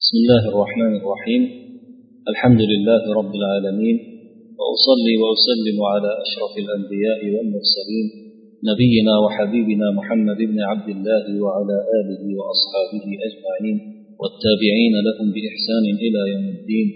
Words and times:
بسم 0.00 0.16
الله 0.22 0.44
الرحمن 0.52 0.92
الرحيم. 1.00 1.42
الحمد 2.32 2.62
لله 2.72 3.02
رب 3.20 3.32
العالمين 3.40 3.96
وأصلي 4.58 5.14
وأسلم 5.22 5.78
على 5.92 6.10
أشرف 6.24 6.52
الأنبياء 6.64 7.20
والمرسلين 7.34 8.06
نبينا 8.70 9.14
وحبيبنا 9.24 9.86
محمد 9.98 10.38
بن 10.50 10.58
عبد 10.70 10.88
الله 10.96 11.26
وعلى 11.44 11.76
آله 11.98 12.22
وأصحابه 12.38 13.06
أجمعين 13.28 13.76
والتابعين 14.20 14.94
لهم 15.08 15.26
بإحسان 15.34 15.84
إلى 16.04 16.20
يوم 16.32 16.46
الدين. 16.56 16.88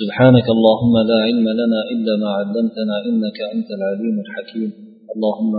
سبحانك 0.00 0.46
اللهم 0.56 0.94
لا 1.10 1.18
علم 1.26 1.46
لنا 1.60 1.80
إلا 1.94 2.12
ما 2.22 2.30
علمتنا 2.38 2.94
إنك 3.08 3.38
أنت 3.54 3.68
العليم 3.78 4.16
الحكيم. 4.24 4.70
اللهم 5.14 5.54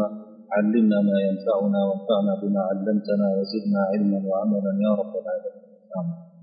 علمنا 0.55 0.97
ما 1.09 1.17
ينفعنا 1.27 1.79
وانفعنا 1.87 2.33
بما 2.41 2.61
علمتنا 2.69 3.25
وزدنا 3.37 3.81
علما 3.91 4.19
وعملا 4.29 4.71
يا 4.85 4.91
رب 5.01 5.13
العالمين. 5.21 5.63
آمين. 5.99 6.34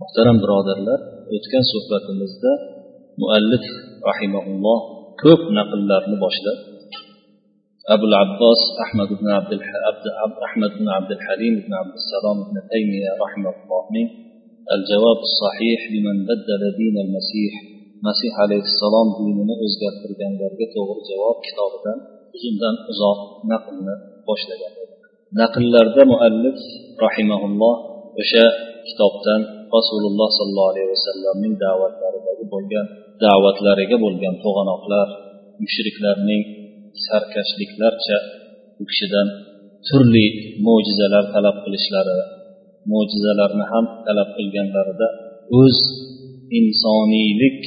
Muhtaram 0.00 0.36
birodarlar 0.42 1.00
o'tgan 1.36 1.64
suhbatimizda 1.72 2.52
muallif 3.20 3.64
rahimaulloh 4.08 4.80
ko'p 5.22 5.42
naqllarni 5.58 6.16
boshlab 6.24 6.58
abul 7.94 8.14
abbos 8.24 8.60
ahmad 8.84 9.08
ibn 9.16 9.26
abdul 9.38 9.64
ahmad 10.48 10.70
ibn 10.76 10.86
abdul 10.98 11.22
halim 11.26 11.54
ibn 11.62 11.72
abdussalom 11.82 12.36
ibn 12.44 12.56
taymiya 12.72 13.12
rahimaullohning 13.24 14.08
al 14.74 14.82
javob 14.90 15.20
sahih 15.40 15.80
liman 15.94 16.18
baddala 16.28 16.68
din 16.80 16.94
al 17.04 17.10
masih 17.16 17.52
masih 18.06 18.30
alayhissalom 18.44 19.08
dinini 19.16 19.54
o'zgartirganlarga 19.64 20.66
to'g'ri 20.74 21.02
javob 21.10 21.36
kitobidan 21.46 21.98
uzundan 22.36 22.74
uzoq 22.92 23.20
naqlni 23.52 23.94
boshlagan 24.28 24.72
naqllarda 25.40 26.02
muallif 26.12 26.58
rahimaulloh 27.06 27.74
o'sha 28.22 28.44
kitobdan 28.88 29.42
rasululloh 29.76 30.28
sollallohu 30.38 30.70
alayhi 30.72 30.90
vasallamning 30.94 31.54
da'vatlaridagi 31.64 32.44
bo'lgan 32.54 32.86
da'vatlariga 33.24 33.96
bo'lgan 34.04 34.34
to'g'anoqlar 34.44 35.08
mushriklarning 35.62 36.42
sarkashliklarcha 37.06 38.18
u 38.80 38.84
kishidan 38.90 39.28
turli 39.88 40.26
mo'jizalar 40.66 41.24
talab 41.34 41.56
qilishlari 41.64 42.18
mo'jizalarni 42.92 43.64
ham 43.72 43.84
talab 44.06 44.28
qilganlarida 44.38 45.08
o'z 45.60 45.78
insoniylik 46.60 47.60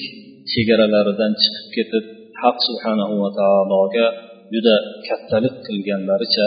chegaralaridan 0.52 1.34
chiqib 1.42 1.68
ketib 1.76 2.06
haq 2.42 2.58
subhanahu 2.68 3.14
va 3.24 3.30
taologa 3.40 4.08
juda 4.54 4.76
kattalik 5.08 5.56
qilganlaricha 5.68 6.46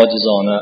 ojizona 0.00 0.58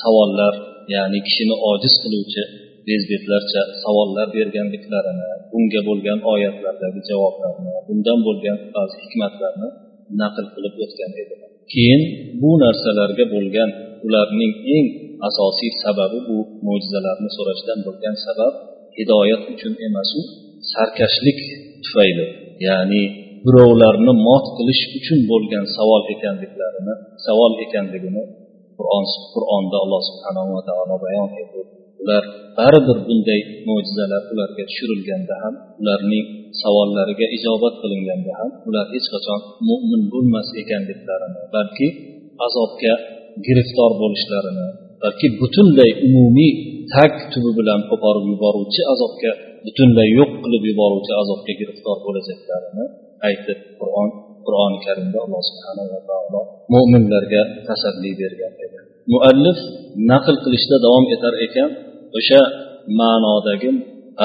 savollar 0.00 0.54
ya'ni 0.94 1.18
kishini 1.26 1.56
ojiz 1.72 1.94
qiluvchi 2.02 2.42
bezbetlarcha 2.88 3.62
savollar 3.82 4.26
berganliklarini 4.36 5.30
bunga 5.52 5.80
bo'lgan 5.88 6.18
oyatlardagi 6.32 7.00
javoblarni 7.10 7.72
bundan 7.88 8.18
bo'lgan 8.26 8.58
ba'zi 8.76 8.96
hikmatlarni 9.04 9.68
naql 10.20 10.46
qilib 10.54 10.74
o'tgan 10.84 11.12
edilar 11.22 11.50
keyin 11.72 12.02
bu 12.40 12.50
narsalarga 12.64 13.24
bo'lgan 13.34 13.70
ularning 14.06 14.52
eng 14.76 14.86
asosiy 15.28 15.72
sababi 15.84 16.18
bu 16.28 16.38
mo'jizalarni 16.66 17.30
so'rashdan 17.36 17.78
bo'lgan 17.86 18.16
sabab 18.26 18.52
hidoyat 18.98 19.42
uchun 19.54 19.72
emasu 19.86 20.20
sarkashlik 20.72 21.40
tufayli 21.84 22.26
ya'ni 22.66 23.02
birovlarni 23.46 24.12
mot 24.28 24.44
qilish 24.56 24.82
uchun 24.98 25.20
bo'lgan 25.30 25.64
savol 25.76 26.02
ekanliklarini 26.14 26.94
savol 27.26 27.52
ekanligini 27.64 28.22
qur'on 28.78 29.04
qur'onda 29.34 29.76
alloh 29.84 30.00
subhanava 30.10 30.50
va 30.56 30.62
taolo 30.68 30.96
bayon 31.04 31.30
etdi. 31.42 31.60
Ular 32.02 32.24
baribir 32.58 32.98
bunday 33.08 33.40
mo'jizalar 33.68 34.22
ularga 34.32 34.62
tushirilganda 34.70 35.34
ham 35.42 35.54
ularning 35.80 36.24
savollariga 36.62 37.26
ijobat 37.36 37.74
qilinganda 37.82 38.32
ham 38.40 38.50
ular 38.68 38.86
hech 38.94 39.06
qachon 39.14 39.40
mo'min 39.68 40.02
bo'lmas 40.12 40.48
ekanliklarini 40.62 41.42
balki 41.56 41.88
azobga 42.46 42.94
giriftor 43.46 43.90
bo'lishlarini 44.02 44.68
balki 45.02 45.26
butunlay 45.40 45.90
umumiy 46.06 46.52
tag 46.94 47.12
tubi 47.32 47.50
bilan 47.58 47.80
qo'porib 47.90 48.24
yuboruvchi 48.32 48.82
azobga 48.92 49.32
butunlay 49.66 50.08
yo'q 50.18 50.30
qilib 50.42 50.64
yuboruvchi 50.70 51.12
azobga 51.22 51.52
giriftor 51.60 51.96
bo'lajaklarini 52.06 52.84
aytib 53.28 53.58
qur'on 53.80 54.08
qur'oni 54.46 54.78
karimda 54.86 55.18
alloh 55.24 55.42
subhanava 55.50 55.98
taolo 56.08 56.40
mo'minlarga 56.72 57.42
tasalli 57.68 58.10
bergan 58.20 58.54
edi. 58.64 58.78
Muallif 59.12 59.58
naql 60.10 60.36
qilishda 60.44 60.76
davom 60.84 61.04
etar 61.14 61.34
ekan 61.46 61.70
o'sha 62.18 62.42
ma'nodagi 63.00 63.70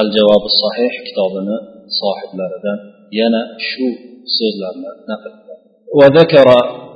al 0.00 0.08
javobi 0.16 0.48
sahih 0.62 0.92
kitobini 1.06 1.56
sohiblaridan 2.00 2.78
yana 3.18 3.40
shu 3.68 3.86
so'zlarni 4.36 4.90
naql 5.10 5.32
وذكر 5.98 6.48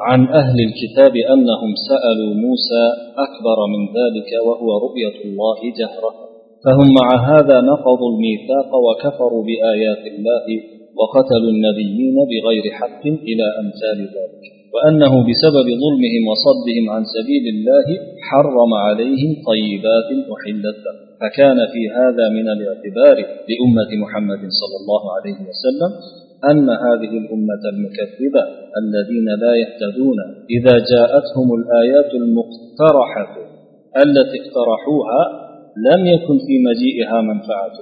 عن 0.08 0.20
أهل 0.40 0.58
الكتاب 0.68 1.14
أنهم 1.34 1.72
سألوا 1.88 2.34
موسى 2.46 2.84
أكبر 3.26 3.58
من 3.74 3.82
ذلك 3.98 4.30
وهو 4.46 4.68
رؤية 4.86 5.16
الله 5.24 5.58
جهرة. 5.80 6.12
فهم 6.64 6.88
مع 7.00 7.08
هذا 7.30 7.56
نقضوا 7.72 8.10
الميثاق 8.14 8.70
وكفروا 8.86 9.42
بآيات 9.48 10.02
الله 10.12 10.46
وقتلوا 10.98 11.52
النبيين 11.56 12.16
بغير 12.30 12.64
حق 12.78 13.02
إلى 13.30 13.46
أمثال 13.62 13.98
ذلك. 14.16 14.63
وأنه 14.74 15.12
بسبب 15.28 15.66
ظلمهم 15.84 16.22
وصدهم 16.30 16.84
عن 16.94 17.02
سبيل 17.16 17.44
الله 17.54 17.86
حرم 18.28 18.72
عليهم 18.86 19.30
طيبات 19.50 20.08
أحلت 20.34 20.78
لهم 20.84 21.04
فكان 21.20 21.58
في 21.72 21.82
هذا 21.98 22.24
من 22.36 22.46
الاعتبار 22.54 23.16
لأمة 23.50 23.90
محمد 24.04 24.42
صلى 24.60 24.76
الله 24.80 25.02
عليه 25.16 25.38
وسلم 25.50 25.90
أن 26.50 26.68
هذه 26.70 27.12
الأمة 27.22 27.62
المكذبة 27.72 28.42
الذين 28.82 29.28
لا 29.44 29.52
يهتدون 29.62 30.18
إذا 30.56 30.74
جاءتهم 30.92 31.48
الآيات 31.60 32.10
المقترحة 32.14 33.36
التي 34.04 34.36
اقترحوها 34.42 35.22
لم 35.90 36.06
يكن 36.06 36.36
في 36.46 36.54
مجيئها 36.68 37.20
منفعة 37.20 37.76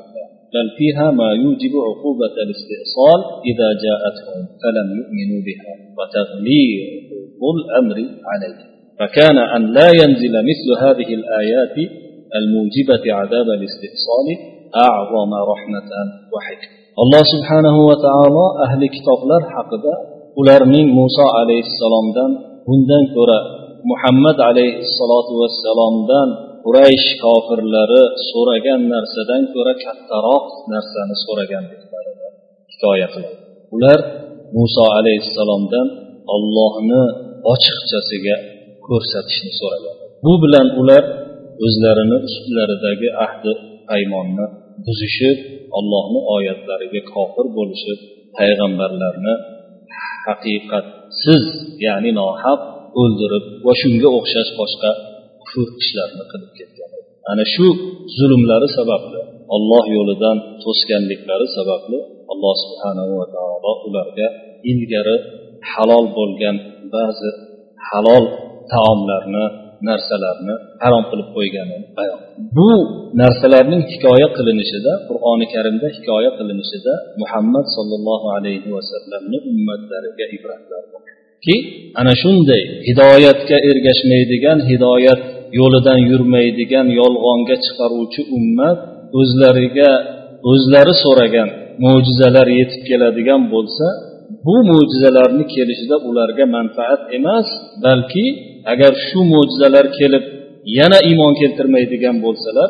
بل 0.54 0.66
فيها 0.78 1.06
ما 1.20 1.28
يوجب 1.44 1.72
عقوبة 1.88 2.34
الاستئصال 2.44 3.20
إذا 3.50 3.68
جاءتهم 3.84 4.40
فلم 4.62 4.88
يؤمنوا 4.98 5.40
بها 5.48 5.72
وتغليظ 5.98 7.42
الأمر 7.56 7.96
عليه 8.30 8.58
فكان 8.98 9.38
أن 9.56 9.62
لا 9.78 9.88
ينزل 10.00 10.34
مثل 10.50 10.68
هذه 10.84 11.08
الآيات 11.20 11.76
الموجبة 12.38 13.04
عذاب 13.18 13.48
الاستئصال 13.58 14.26
أعظم 14.86 15.30
رحمة 15.52 15.90
وحكمة. 16.34 16.76
الله 17.02 17.22
سبحانه 17.34 17.76
وتعالى 17.90 18.44
أهل 18.66 18.80
لر 19.30 19.42
حقدا 19.56 19.94
ularning 20.40 20.88
muso 20.88 21.24
alayhissalomdan 21.40 22.30
bundan 22.66 23.04
ko'ra 23.12 23.38
muhammad 23.90 24.38
alayhissalotu 24.48 25.32
vassalomdan 25.42 26.28
quraysh 26.64 27.08
kofirlari 27.24 28.02
so'ragan 28.30 28.80
narsadan 28.92 29.42
ko'ra 29.54 29.74
kattaroq 29.84 30.46
narsani 30.72 31.16
so'raganliklarini 31.24 32.28
hikoya 32.72 33.08
qiladi. 33.14 33.38
Ular 33.76 34.00
muso 34.56 34.84
alayhissalomdan 34.98 35.88
ollohni 36.34 37.02
ochiqchasiga 37.52 38.36
ko'rsatishni 38.86 39.52
so'ragan. 39.60 39.94
Bu 40.24 40.32
bilan 40.44 40.66
ular 40.80 41.04
o'zlarini 41.66 42.18
ustlaridagi 42.28 43.08
ahdi 43.26 43.52
paymonni 43.90 44.46
buzishib 44.86 45.38
ollohni 45.78 46.20
oyatlariga 46.36 47.00
kofir 47.14 47.46
bo'lishib 47.56 47.98
payg'ambarlarni 48.38 49.34
haqiqatsiz 50.26 51.44
ya'ni 51.86 52.10
nohaq 52.20 52.60
o'ldirib 53.00 53.44
va 53.66 53.72
shunga 53.80 54.08
o'xshash 54.18 54.52
boshqa 54.60 54.90
kufr 55.52 55.72
ishlarni 55.82 56.24
qilib 56.32 56.52
ketgan. 56.58 56.90
Ana 57.30 57.44
shu 57.54 57.66
zulmlari 58.18 58.68
sababli 58.78 59.20
olloh 59.56 59.84
yo'lidan 59.96 60.36
to'sganliklari 60.64 61.46
sababli 61.58 61.98
alloh 62.32 62.54
subhanahu 62.64 63.12
va 63.20 63.26
taolo 63.36 63.72
ularga 63.88 64.28
ilgari 64.70 65.16
halol 65.72 66.06
bo'lgan 66.18 66.56
ba'zi 66.94 67.30
halol 67.88 68.24
taomlarni 68.72 69.44
narsalarni 69.88 70.54
harom 70.82 71.04
qilib 71.10 71.28
qo'yganini 71.36 71.86
bayon 71.98 72.20
bu 72.56 72.70
narsalarning 73.22 73.82
hikoya 73.92 74.28
qilinishida 74.36 74.92
qur'oni 75.08 75.46
karimda 75.54 75.88
hikoya 75.96 76.30
qilinishida 76.38 76.94
muhammad 77.22 77.66
sollallohu 77.76 78.26
alayhi 78.36 78.68
vasallamni 78.76 79.38
ummatlariga 79.50 80.24
ibratlar 80.36 80.82
borki 80.92 81.56
ana 82.00 82.12
shunday 82.22 82.62
hidoyatga 82.88 83.56
ergashmaydigan 83.70 84.58
hidoyat 84.70 85.22
yo'lidan 85.58 85.98
yurmaydigan 86.10 86.86
yolg'onga 87.00 87.56
chiqaruvchi 87.64 88.20
ummat 88.38 88.78
o'zlariga 89.20 89.90
o'zlari 90.50 90.94
so'ragan 91.04 91.48
mo'jizalar 91.84 92.46
yetib 92.60 92.82
keladigan 92.90 93.42
bo'lsa 93.54 93.86
bu 94.46 94.56
mo'jizalarni 94.70 95.44
kelishida 95.54 95.96
ularga 96.08 96.44
manfaat 96.56 97.00
emas 97.18 97.48
balki 97.84 98.26
agar 98.72 98.92
shu 99.06 99.20
mo'jizalar 99.32 99.86
kelib 99.98 100.24
yana 100.78 100.98
iymon 101.08 101.32
keltirmaydigan 101.40 102.16
bo'lsalar 102.24 102.68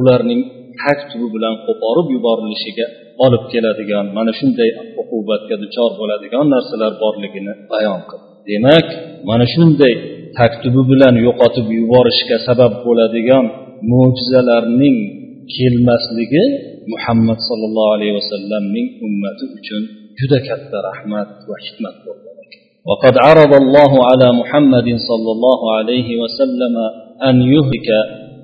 ularning 0.00 0.40
tag 0.80 0.98
tubi 1.10 1.28
bilan 1.34 1.54
qo'porib 1.66 2.06
yuborilishiga 2.16 2.86
olib 3.24 3.44
keladigan 3.52 4.06
mana 4.16 4.32
shunday 4.38 4.70
uqubatga 5.02 5.56
duchor 5.62 5.90
bo'ladigan 6.00 6.44
narsalar 6.54 6.92
borligini 7.02 7.52
bayon 7.72 8.00
qildi 8.10 8.26
demak 8.50 8.86
mana 9.28 9.46
shunday 9.54 9.94
taktubi 10.39 10.81
bilan 10.91 11.15
yo'qotib 11.27 11.67
yuborishga 11.79 12.37
sabab 12.47 12.73
bo'ladigan 12.85 13.45
mo'jizalarning 13.91 14.97
kelmasligi 15.55 16.43
muhammad 16.93 17.39
sollallohu 17.49 17.91
alayhi 17.95 18.13
vasallamning 18.19 18.87
ummati 19.07 19.43
uchun 19.57 19.81
juda 20.19 20.37
katta 20.47 20.77
rahmat 20.89 21.29
va 21.49 21.55
hikmat 21.65 21.97
bo'ldi 22.07 22.25
وقد 22.89 23.15
عرض 23.27 23.53
الله 23.63 23.91
على 24.09 24.27
محمد 24.41 24.87
صلى 25.09 25.29
الله 25.35 25.59
عليه 25.77 26.09
وسلم 26.21 26.75
أن 27.29 27.35
يهلك 27.55 27.89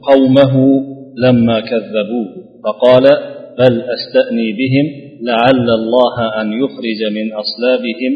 قومه 0.10 0.54
لما 1.18 1.58
كذبوه 1.60 2.30
فقال 2.64 3.06
بل 3.60 3.74
أستأني 3.96 4.48
بهم 4.62 4.86
لعل 5.30 5.68
الله 5.80 6.16
أن 6.42 6.48
يخرج 6.64 7.00
من 7.18 7.28
أصلابهم 7.34 8.14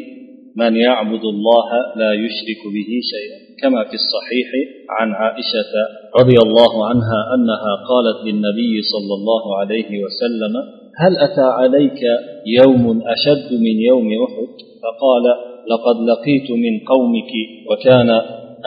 من 0.56 0.76
يعبد 0.76 1.24
الله 1.24 1.68
لا 1.96 2.12
يشرك 2.12 2.62
به 2.74 2.90
شيئا. 3.12 3.38
كما 3.62 3.84
في 3.84 3.94
الصحيح 3.94 4.48
عن 4.90 5.12
عائشة 5.12 5.72
رضي 6.20 6.38
الله 6.46 6.86
عنها 6.88 7.20
أنها 7.34 7.72
قالت 7.90 8.18
للنبي 8.26 8.82
صلى 8.92 9.14
الله 9.18 9.56
عليه 9.58 9.90
وسلم 10.04 10.54
هل 10.96 11.18
أتى 11.18 11.46
عليك 11.60 12.00
يوم 12.46 13.02
أشد 13.06 13.52
من 13.52 13.76
يوم 13.90 14.08
أحد؟ 14.24 14.50
فقال 14.82 15.24
لقد 15.70 15.96
لقيت 16.10 16.50
من 16.50 16.74
قومك 16.92 17.32
وكان 17.70 18.10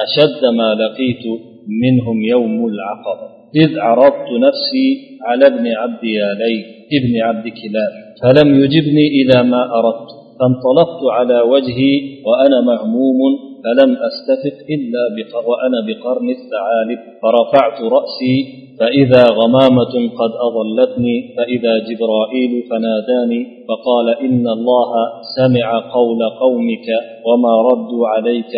أشد 0.06 0.42
ما 0.58 0.76
لقيت 0.84 1.26
منهم 1.68 2.24
يوم 2.24 2.68
العقبة. 2.68 3.28
إذ 3.56 3.80
عرضت 3.80 4.30
نفسي 4.48 4.88
على 5.26 5.48
ابن 5.48 5.68
عبد 5.68 6.04
يالي 6.04 6.66
ابن 6.98 7.22
عبد 7.22 7.44
كلاب 7.44 7.94
فلم 8.22 8.64
يجبني 8.64 9.08
إلى 9.08 9.44
ما 9.44 9.64
أردت. 9.80 10.23
فانطلقت 10.40 11.02
على 11.18 11.42
وجهي 11.42 11.94
وأنا 12.26 12.62
مهموم 12.62 13.20
فلم 13.64 13.92
أستفق 14.10 14.58
إلا 14.76 15.04
وأنا 15.50 15.80
بقرن 15.88 16.30
الثعالب 16.30 17.00
فرفعت 17.22 17.82
رأسي 17.82 18.36
فإذا 18.80 19.24
غمامة 19.40 19.94
قد 20.20 20.32
أضلتني 20.48 21.16
فإذا 21.38 21.74
جبرائيل 21.90 22.64
فناداني 22.70 23.42
فقال 23.68 24.08
إن 24.26 24.48
الله 24.48 24.92
سمع 25.38 25.68
قول 25.94 26.20
قومك 26.42 26.88
وما 27.28 27.54
ردوا 27.70 28.08
عليك 28.08 28.54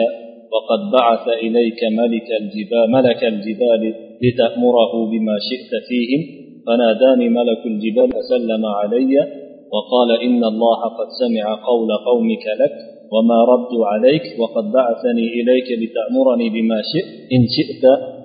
وقد 0.53 0.81
بعث 0.93 1.27
إليك 1.27 1.79
ملك 2.01 2.27
الجبال 2.41 2.91
ملك 2.91 3.23
الجبال 3.23 3.93
لتأمره 4.23 4.93
بما 5.11 5.35
شئت 5.49 5.71
فيهم 5.87 6.21
فناداني 6.67 7.29
ملك 7.29 7.65
الجبال 7.65 8.09
فسلم 8.09 8.65
علي 8.65 9.44
وقال 9.74 10.10
إن 10.26 10.42
الله 10.52 10.80
قد 10.98 11.08
سمع 11.22 11.44
قول 11.68 11.90
قومك 12.08 12.44
لك 12.62 12.74
وما 13.12 13.38
ردوا 13.52 13.86
عليك 13.92 14.24
وقد 14.40 14.64
بعثني 14.76 15.26
إليك 15.38 15.68
لتأمرني 15.82 16.46
بما 16.56 16.78
شئت 16.92 17.08
إن 17.34 17.42
شئت 17.56 17.84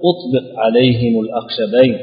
أطبق 0.09 0.45
عليهم 0.63 1.13
الأخشبين 1.23 1.95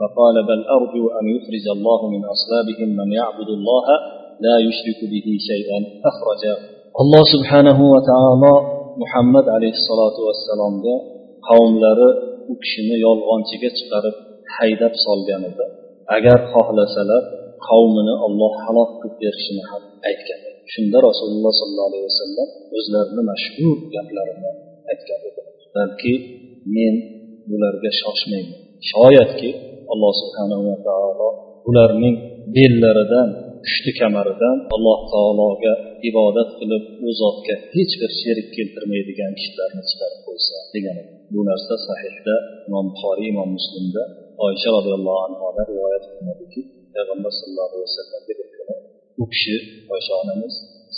فقال 0.00 0.36
بل 0.50 0.60
أرجو 0.76 1.04
أن 1.18 1.24
يخرج 1.34 1.64
الله 1.76 2.00
من 2.14 2.22
أصلابهم 2.34 2.88
من 3.00 3.08
يعبد 3.12 3.48
الله 3.58 3.86
لا 4.46 4.56
يشرك 4.66 5.00
به 5.12 5.26
شيئا 5.50 5.78
أخرجه 6.10 6.56
الله 7.02 7.22
سبحانه 7.34 7.78
وتعالى 7.94 8.52
محمد 9.02 9.46
عليه 9.48 9.72
الصلاة 9.80 10.16
والسلام 10.26 10.74
qavmlari 11.48 12.08
u 12.50 12.54
kishini 12.62 12.96
yolg'onchiga 13.06 13.70
chiqarib 13.78 14.16
haydab 14.56 14.94
solganida 15.04 15.64
agar 16.16 16.38
xohlasalar 16.52 17.22
qavmini 17.67 18.13
olloh 18.25 18.53
halok 18.63 18.91
qilib 19.01 19.15
berishini 19.23 19.63
ham 19.69 19.83
aytgan. 20.09 20.39
Shunda 20.73 20.97
rasululloh 21.07 21.53
sollallohu 21.61 21.89
alayhi 21.91 22.07
vasallam 22.11 22.49
o'zlarini 22.77 23.23
mashhur 23.31 23.77
gaplarini 23.93 24.51
aytgan 24.91 25.21
edi. 25.29 25.41
Balki 25.75 26.13
men 26.75 26.95
bularga 27.49 27.91
shoshmayman. 28.01 28.59
Shoyatki 28.91 29.49
alloh 29.93 30.13
subhanahu 30.21 30.63
va 30.69 30.77
taolo 30.87 31.29
ularning 31.69 32.15
bellaridan 32.55 33.29
pushti 33.65 33.91
kamaridan 33.99 34.57
alloh 34.75 34.99
taologa 35.13 35.73
ibodat 36.09 36.49
qilib 36.59 36.83
u 37.05 37.09
zotga 37.21 37.55
hech 37.75 37.93
bir 38.01 38.11
sherik 38.21 38.47
keltirmaydigan 38.57 39.31
kishilarni 39.37 39.81
chiqarib 39.89 40.21
qo'ysa 40.27 40.55
degan 40.75 40.97
bu 41.33 41.41
narsa 41.49 41.75
sahihda 41.87 42.35
imom 42.67 42.85
buxoriy 42.93 43.27
imom 43.33 43.49
muslimda 43.57 44.03
oysha 44.45 44.69
roziyallohu 44.77 45.19
anhudan 45.27 45.65
rivoyat 45.71 46.03
qilinadiki 46.09 46.61
payg'ambar 46.95 47.31
sallallohu 47.39 47.69
alayhi 47.69 47.87
vasallamga 47.89 48.33
bir 48.39 48.47
kuni 48.55 48.75
u 49.21 49.25
kishi 49.33 49.55
oysha 49.93 50.13
onamiz 50.23 50.53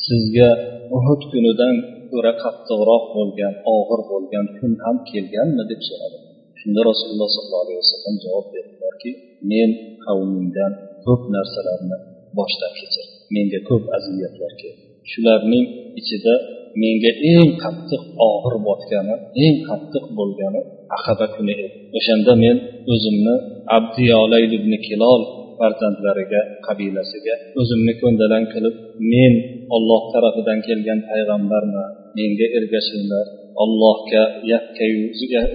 sizga 0.06 0.50
uhud 0.98 1.22
kunidan 1.32 1.76
ko'ra 2.12 2.34
qattiqroq 2.44 3.04
bo'lgan 3.16 3.54
og'ir 3.76 4.02
bo'lgan 4.12 4.46
kun 4.58 4.72
ham 4.84 4.98
kelganmi? 5.10 5.64
deb 5.72 5.82
so'radi. 5.90 6.18
Shunda 6.60 6.82
rasululloh 6.90 7.30
sollallohu 7.36 7.66
alayhi 7.66 7.80
vasallam 7.84 8.16
javob 8.26 8.46
berdilarki 8.54 9.12
men 9.52 9.70
qavmimdan 10.06 10.72
ko'p 11.06 11.22
narsalarni 11.36 11.98
boshdan 12.38 12.72
kechirdim. 12.80 13.16
Menga 13.36 13.60
ko'p 13.70 13.84
aziyatlar 13.98 14.52
keldi. 14.62 14.84
Shularning 15.12 15.66
ichida 16.00 16.36
menga 16.82 17.12
eng 17.34 17.50
qattiq 17.64 18.04
og'ir 18.30 18.56
botgani 18.68 19.16
eng 19.44 19.56
qattiq 19.70 20.06
bo'lgani 20.18 20.62
aqaba 20.98 21.26
kuni 21.36 21.54
edi. 21.66 21.68
O'shanda 21.98 22.34
men 22.44 22.58
o'zimni 22.94 23.36
abdiyolayl 23.78 24.52
ibn 24.60 24.74
kilol 24.88 25.22
farzandlariga 25.60 26.42
qabilasiga 26.68 27.36
o'zimni 27.62 27.94
ko'ndalang 28.02 28.46
qilib 28.54 28.76
men 29.14 29.34
olloh 29.76 30.02
tarafidan 30.14 30.60
kelgan 30.68 31.00
payg'ambarman 31.10 31.90
menga 32.18 32.48
ergashinglar. 32.58 33.26
Allohga 33.64 34.24
yakkayu 34.54 35.02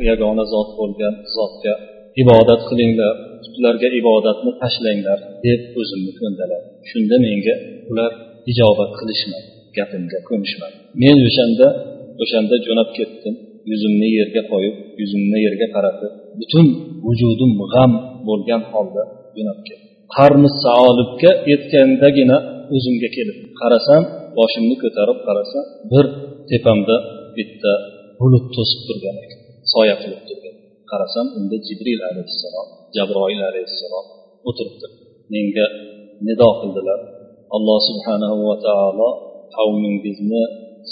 yagona 0.09 0.45
zot 0.55 0.71
bo'lgan 0.79 1.15
zotga 1.37 1.75
ibodat 2.23 2.61
qilinglar. 2.71 3.15
Ularga 3.59 3.89
ibodatni 4.01 4.53
tashlanglar 4.63 5.19
deb 5.47 5.61
o'zimni 5.81 6.13
ko'ndaladim. 6.21 6.71
Shunda 6.91 7.17
menga 7.27 7.55
ular 7.91 8.13
ijobat 8.51 8.91
qilishmadi 9.01 9.49
gapimga 9.79 10.19
ko'nishmadi 10.29 10.77
men 11.03 11.17
o'shanda 11.29 11.67
o'shanda 12.23 12.57
jo'nab 12.67 12.89
ketdim 12.99 13.35
yuzimni 13.71 14.09
yerga 14.19 14.43
qo'yib 14.53 14.77
yuzimni 15.01 15.39
yerga 15.47 15.67
qaratib 15.75 16.13
butun 16.41 16.67
vujudim 17.07 17.53
g'am 17.73 17.93
bo'lgan 18.29 18.63
holda 18.73 19.03
jo'nab 19.37 19.59
ketdim. 19.69 19.92
Qarni 20.17 20.51
saolibga 20.65 21.31
yetgandagina 21.51 22.37
o'zimga 22.75 23.09
kelib 23.17 23.39
qarasam 23.61 24.03
boshimni 24.39 24.77
ko'tarib 24.83 25.19
qarasam 25.27 25.65
bir 25.93 26.05
tepamda 26.51 26.97
bitta 27.37 27.73
bulut 28.19 28.45
to'sib 28.57 28.81
turgan 28.89 29.17
ekan 29.25 29.41
soya 29.73 29.95
qilib 30.03 30.23
turgan. 30.29 30.55
Qarasam 30.91 31.27
unda 31.39 31.57
jibril 31.67 32.01
alayhissalom 32.11 32.69
jabroil 32.97 33.41
alayhissalom 33.51 34.07
o'tiribdi. 34.49 34.87
Menga 35.33 35.67
nido 36.27 36.49
qildilar. 36.61 37.01
Alloh 37.57 37.79
subhanahu 37.89 38.37
va 38.49 38.57
taolo 38.67 39.11
qavmingizni 39.57 40.43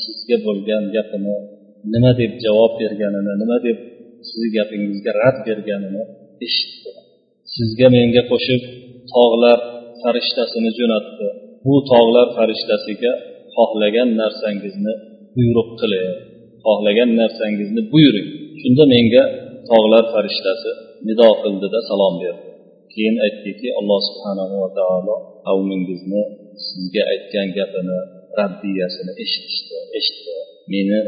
sizga 0.02 0.36
bo'lgan 0.46 0.84
gapini 0.96 1.36
nima 1.92 2.10
deb 2.20 2.32
javob 2.44 2.72
berganini 2.82 3.32
nima 3.42 3.56
deb 3.66 3.78
sizni 4.28 4.48
gapingizga 4.56 5.10
rad 5.20 5.36
berganini 5.48 6.02
eshitdi. 6.46 6.90
Sizga 7.54 7.86
menga 7.96 8.22
qo'shib 8.30 8.62
tog'lar 9.14 9.58
farishtasini 10.02 10.70
jo'natdi. 10.78 11.26
Bu 11.64 11.74
tog'lar 11.90 12.26
farishtasiga 12.36 13.12
xohlagan 13.54 14.08
narsangizni 14.20 14.92
buyruq 15.36 15.70
qiling. 15.80 16.10
Xohlagan 16.64 17.10
narsangizni 17.20 17.82
buyuring. 17.92 18.28
Shunda 18.60 18.84
menga 18.94 19.22
tog'lar 19.70 20.04
farishtasi 20.14 20.70
nido 21.06 21.28
qildida 21.42 21.80
salom 21.88 22.14
berdi. 22.22 22.50
Keyin 22.92 23.16
aytdiki 23.26 23.68
alloh 23.78 24.00
subhanahu 24.08 24.54
va 24.62 24.70
taolo 24.78 25.16
qavmingizni 25.46 26.22
sizga 26.66 27.02
aytgan 27.12 27.48
gapini 27.58 27.98
raddiyasini 28.38 29.12
eshitishdi 29.24 29.76
eshitdi. 29.98 30.34
Meni 30.72 30.98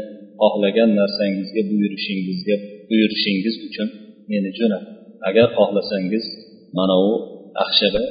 xohlagan 0.41 0.89
narsangizga 0.99 1.61
buyurishingizga 1.71 2.55
buyurishingiz 2.89 3.55
uchun 3.67 3.87
meni 4.31 4.49
jo'nat. 4.59 4.83
Agar 5.29 5.47
xohlasangiz 5.57 6.25
mana 6.77 6.95
u 7.11 7.13
axshaba 7.63 8.03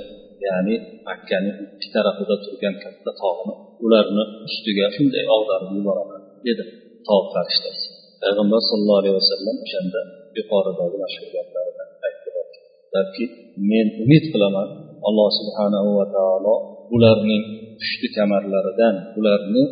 ya'ni 0.47 0.75
makkani 1.09 1.51
ikki 1.65 1.89
tarafida 1.95 2.35
turgan 2.45 2.75
katta 2.83 3.11
tog'ni 3.23 3.55
ularni 3.85 4.25
ustiga 4.47 4.87
shunday 4.97 5.25
ag'darib 5.37 5.71
yuboraman 5.77 6.21
dedi 6.47 6.65
tog' 7.09 7.29
farishtasi 7.35 7.87
payg'ambar 8.23 8.61
sallallohu 8.71 9.01
alayhi 9.03 9.17
vasallam 9.21 9.57
o'shanda 9.65 10.01
yuqoridagi 10.39 10.97
mashhur 11.05 11.29
gaplaridan 11.37 11.89
aytdilar 12.07 12.47
balki 12.95 13.25
men 13.71 13.87
umid 14.03 14.25
qilaman 14.33 14.69
alloh 15.09 15.29
subhanahu 15.39 15.89
va 15.99 16.07
taolo 16.17 16.55
ularning 16.97 17.45
pushti 17.81 18.09
kamarlaridan 18.17 18.95
ularni 19.19 19.65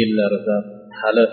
ellaridan 0.00 0.62
hali 1.00 1.26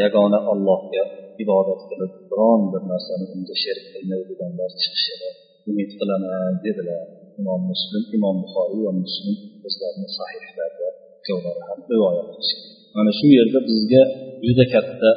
yagona 0.00 0.38
ollohga 0.52 1.02
ibodat 1.42 1.80
qilib 1.90 2.12
biron 2.30 2.60
bir 2.72 2.82
narsani 2.92 3.24
unga 3.34 3.54
sherik 3.62 3.86
qilmaydiganlar 3.92 4.70
chiqishini 4.80 5.30
umid 5.70 5.90
qilaman 5.98 6.52
dedilar. 6.64 7.06
Imom 7.40 7.60
muslim 7.72 8.02
imom 8.16 8.36
buxoriy 8.42 8.82
va 8.86 8.92
muslim 9.04 9.36
o'zlarini 9.66 10.08
sahihlarida 10.18 10.88
ikkovlari 11.18 11.62
ham 11.68 11.78
rivoyat 11.92 12.26
qilishgan 12.34 12.64
mana 12.96 13.10
shu 13.18 13.26
yerda 13.38 13.58
bizga 13.68 14.02
juda 14.46 14.64
katta 14.74 15.10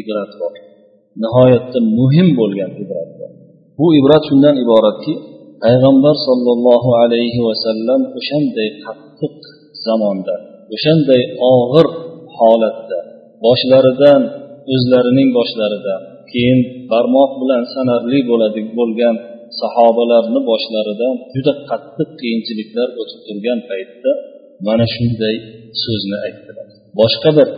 ibrat 0.00 0.32
bor 0.40 0.54
nihoyatda 1.22 1.78
muhim 1.98 2.28
bo'lgan 2.40 2.70
ibrat 2.84 3.10
bor 3.18 3.30
bu 3.78 3.86
ibrat 4.00 4.22
shundan 4.28 4.56
iboratki 4.64 5.14
payg'ambar 5.64 6.14
sollallohu 6.28 6.90
alayhi 7.02 7.40
vasallam 7.48 8.00
o'shanday 8.18 8.68
qattiq 8.84 9.36
zamonda 9.86 10.36
o'shanday 10.74 11.22
og'ir 11.52 11.86
holatda 12.38 12.98
boshlaridan 13.44 14.22
o'zlarining 14.74 15.28
boshlaridan 15.38 16.00
keyin 16.30 16.60
barmoq 16.92 17.30
bilan 17.40 17.62
sanarli 17.74 18.20
bo'ladi 18.30 18.60
bo'lgan 18.78 19.16
sahobalarni 19.62 20.40
boshlaridan 20.50 21.14
juda 21.34 21.52
qattiq 21.70 22.10
qiyinchiliklar 22.20 22.88
o'tib 23.00 23.20
turgan 23.26 23.58
paytda 23.70 24.10
mana 24.66 24.84
shunday 24.94 25.36
so'zni 25.82 26.16
aytdilar. 26.26 26.66
Boshqa 27.00 27.30
bir 27.36 27.48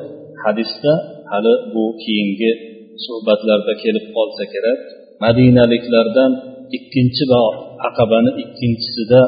hadisda 0.45 0.93
hali 1.31 1.55
bu 1.75 1.85
keyingi 2.03 2.51
suhbatlarda 3.05 3.73
kelib 3.83 4.07
qolsa 4.17 4.45
kerak 4.55 4.81
madinaliklardan 5.25 6.33
ikkinchi 6.77 7.25
bor 7.33 7.53
aqabani 7.89 8.31
ikkinchisida 8.43 9.21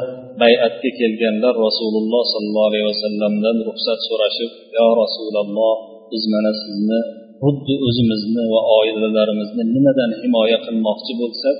bay'atga 0.43 0.91
kelganlar 1.01 1.55
rasululloh 1.67 2.23
sollallohu 2.33 2.69
alayhi 2.71 2.87
vasallamdan 2.93 3.57
ruxsat 3.69 3.99
so'rashib 4.09 4.51
yo 4.79 4.87
rasululloh 5.03 5.75
biz 6.11 6.23
mana 6.35 6.53
sizni 6.63 7.01
xuddi 7.43 7.75
o'zimizni 7.87 8.45
va 8.53 8.61
oilalarimizni 8.79 9.65
nimadan 9.75 10.11
himoya 10.21 10.59
qilmoqchi 10.67 11.13
bo'lsak 11.21 11.57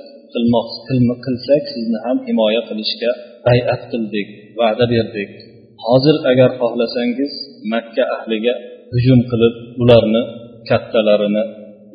qilsak 1.25 1.63
sizni 1.73 1.97
ham 2.05 2.17
himoya 2.27 2.61
qilishga 2.69 3.11
bay'at 3.47 3.81
qildik 3.91 4.27
va'da 4.59 4.85
berdik. 4.93 5.31
Hozir 5.85 6.15
agar 6.31 6.49
xohlasangiz 6.59 7.33
makka 7.73 8.03
ahliga 8.15 8.53
hujum 8.93 9.19
qilib 9.31 9.55
ularni 9.83 10.21
kattalarini 10.69 11.43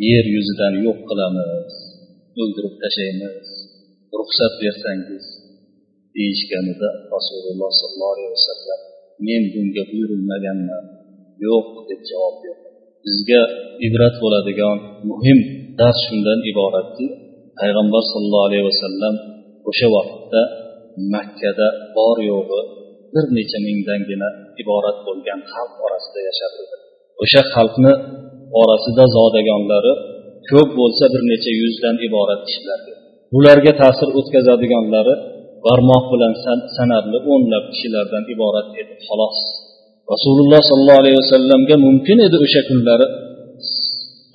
yer 0.09 0.25
yuzidan 0.37 0.75
yo'q 0.87 0.99
qilamiz 1.09 1.75
o'ldirib 2.43 2.75
tashlaymiz 2.83 3.49
ruxsat 4.21 4.53
bersangiz 4.63 5.25
deyishganida 6.17 6.89
rasululloh 7.15 7.71
sollallohu 7.81 8.13
alayhi 8.15 8.33
vasallam 8.37 8.81
men 9.27 9.43
bunga 9.53 9.83
buyurilmaganman 9.91 10.85
yo'q 11.47 11.69
deb 11.91 12.01
javob 12.11 12.37
berdi. 12.45 12.69
Bizga 13.05 13.43
ibrat 13.87 14.15
bo'ladigan 14.23 14.77
muhim 15.11 15.39
dars 15.79 15.99
shundan 16.07 16.39
iboratki 16.51 17.07
payg'ambar 17.61 18.03
sollallohu 18.13 18.47
alayhi 18.49 18.67
vasallam 18.71 19.15
o'sha 19.71 19.89
vaqtda 19.97 20.43
makkada 21.15 21.69
bor 21.97 22.17
yo'g'i 22.31 22.61
bir 23.15 23.25
necha 23.37 23.59
mingdangina 23.69 24.29
iborat 24.63 24.99
bo'lgan 25.07 25.41
xalq 25.53 25.75
orasida 25.87 26.21
yashar 26.29 26.51
edi. 26.63 26.77
O'sha 27.23 27.43
xalqni 27.55 27.93
orasida 28.61 29.05
zodagonlari 29.17 29.93
ko'p 30.51 30.71
bo'lsa 30.81 31.05
bir 31.15 31.23
necha 31.33 31.51
yuzdan 31.63 31.97
iborat 32.07 32.41
kishilar 32.47 32.81
bularga 33.35 33.73
ta'sir 33.83 34.09
o'tkazadiganlari 34.19 35.15
barmoq 35.67 36.05
bilan 36.13 36.33
sanarli 36.77 37.19
o'nlab 37.33 37.65
kishilardan 37.73 38.25
iborat 38.35 38.69
edi 38.81 38.95
xolos. 39.07 39.39
Rasululloh 40.13 40.61
sollallohu 40.71 41.01
alayhi 41.03 41.19
vasallamga 41.23 41.77
mumkin 41.87 42.19
edi 42.27 42.37
o'sha 42.45 42.61
kunlari 42.69 43.07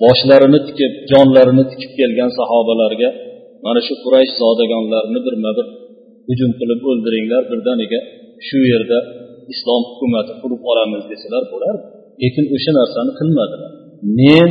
boshlarini 0.02 0.60
tikib 0.68 0.92
jonlarini 1.12 1.64
tikib 1.70 1.92
kelgan 2.00 2.30
sahobalarga 2.38 3.10
mana 3.64 3.80
shu 3.86 3.94
quraysh 4.04 4.32
zodagonlarini 4.42 5.20
birma 5.26 5.50
bir 5.58 5.66
hujum 6.28 6.50
qilib 6.60 6.80
o'ldiringlar 6.90 7.42
birdaniga 7.52 8.00
shu 8.46 8.58
yerda 8.72 8.98
islom 9.52 9.82
hukumati 9.90 10.32
qurib 10.42 10.62
olamiz 10.70 11.02
desalar 11.12 11.42
bo'lardi. 11.52 11.84
Lekin 12.22 12.44
o'sha 12.56 12.72
narsani 12.80 13.12
qilmadilar. 13.20 13.70
Men 14.20 14.48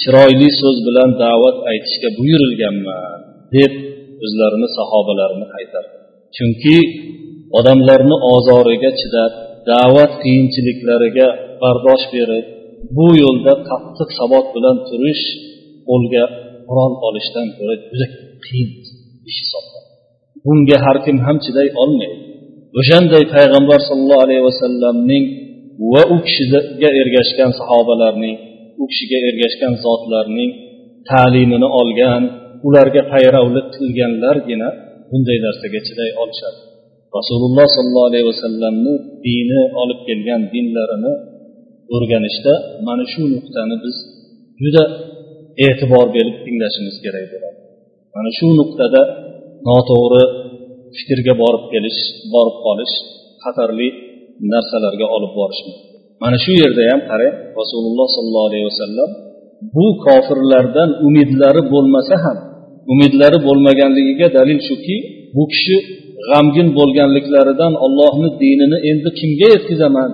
chiroyli 0.00 0.48
so'z 0.60 0.78
bilan 0.88 1.10
da'vat 1.24 1.56
aytishga 1.70 2.08
buyurilganman 2.18 3.20
deb 3.56 3.72
o'zlarini 4.24 4.68
sahobalarini 4.78 5.46
qaytardi. 5.54 5.94
Chunki 6.36 6.76
odamlarni 7.58 8.16
ozoriga 8.34 8.90
chidab 9.00 9.32
da'vat 9.72 10.12
qiyinchiliklariga 10.22 11.28
bardosh 11.62 12.04
berib 12.14 12.46
bu 12.96 13.06
yo'lda 13.22 13.52
qattiq 13.68 14.08
sabot 14.18 14.46
bilan 14.54 14.76
turish 14.88 15.24
qo'lga 15.88 16.24
qurol 16.68 16.92
olishdan 17.08 17.46
ko'ra 17.56 17.74
juda 17.90 18.06
qiyin 18.44 18.70
ish 19.30 19.38
hisoblanadi 19.42 19.84
bunga 20.44 20.76
har 20.84 20.96
kim 21.04 21.16
ham 21.26 21.36
chiday 21.44 21.68
olmaydi. 21.82 22.18
O'shanday 22.80 23.24
payg'ambar 23.34 23.78
sollallohu 23.88 24.24
alayhi 24.26 24.44
vasallamning 24.50 25.24
va 25.92 26.02
u 26.14 26.16
kishiga 26.26 26.90
ergashgan 27.02 27.50
sahobalarning 27.60 28.36
u 28.82 28.84
kishiga 28.90 29.18
ergashgan 29.28 29.74
zotlarning 29.84 30.50
ta'limini 31.10 31.68
olgan 31.80 32.22
ularga 32.66 33.02
payravlik 33.12 33.66
qilganlargina 33.76 34.68
bunday 35.10 35.38
narsaga 35.46 35.80
chiday 35.88 36.10
olishadi. 36.22 36.60
Rasululloh 37.18 37.66
sollallohu 37.76 38.08
alayhi 38.10 38.26
vasallamni 38.32 38.94
dini 39.26 39.62
olib 39.82 40.00
kelgan 40.08 40.42
dinlarini 40.54 41.12
o'rganishda 41.94 42.54
mana 42.88 43.04
shu 43.12 43.22
nuqtani 43.34 43.76
biz 43.84 43.96
juda 44.62 44.84
e'tibor 45.66 46.06
berib 46.16 46.36
tinglashimiz 46.44 46.96
kerak 47.04 47.26
bo'ladi. 47.32 47.58
Mana 48.14 48.30
shu 48.38 48.46
nuqtada 48.60 49.02
noto'g'ri 49.68 50.24
fikrga 50.96 51.34
borib 51.42 51.64
kelish 51.72 52.00
borib 52.34 52.56
qolish 52.66 52.94
xatarli 53.44 53.88
narsalarga 54.52 55.06
olib 55.16 55.32
borishi 55.38 55.62
mumkin 55.68 55.88
mana 56.22 56.36
shu 56.44 56.52
yerda 56.62 56.82
ham 56.90 57.00
qarang 57.10 57.34
rasululloh 57.60 58.08
sollallohu 58.16 58.48
alayhi 58.50 58.66
vasallam 58.70 59.10
bu 59.76 59.86
kofirlardan 60.06 60.90
umidlari 61.06 61.62
bo'lmasa 61.72 62.14
ham 62.24 62.38
umidlari 62.92 63.38
bo'lmaganligiga 63.46 64.26
dalil 64.38 64.58
shuki 64.68 64.96
bu 65.36 65.44
kishi 65.52 65.76
g'amgin 66.28 66.68
bo'lganliklaridan 66.78 67.72
ollohni 67.84 68.28
dinini 68.42 68.78
endi 68.90 69.10
kimga 69.18 69.48
yetkazaman? 69.54 70.10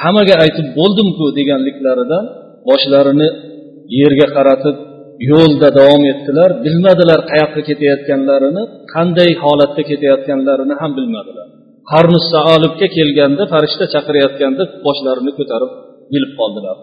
Hammaga 0.00 0.34
aytib 0.44 0.66
bo'ldimku 0.78 1.24
deganliklaridan 1.38 2.24
boshlarini 2.68 3.28
yerga 4.00 4.26
qaratib 4.36 4.76
yo'lda 5.30 5.68
davom 5.78 6.02
etdilar. 6.12 6.50
Bilmadilar 6.64 7.20
qayoqqa 7.30 7.60
ketayotganlarini 7.68 8.62
qanday 8.94 9.30
holatda 9.42 9.82
ketayotganlarini 9.90 10.74
ham 10.80 10.92
bilmadilar. 10.98 11.46
Qarni 11.90 12.20
saolibga 12.32 12.86
kelganda 12.96 13.42
farishta 13.52 13.84
chaqirayotganda 13.94 14.62
boshlarini 14.86 15.32
ko'tarib 15.38 15.70
bilib 16.12 16.32
qoldilar 16.40 16.76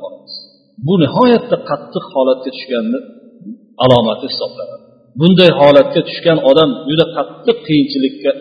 bu 0.88 0.94
nihoyatda 1.04 1.58
qattiq 1.70 2.06
holatga 2.16 2.50
tushganni 2.56 3.00
alomati 3.84 4.26
hisoblanadi. 4.32 4.86
Bunday 5.20 5.50
holatga 5.60 6.02
tushgan 6.10 6.38
odam 6.52 6.70
juda 6.90 7.06
qattiq 7.18 7.58
qiyinchilikka 7.68 8.32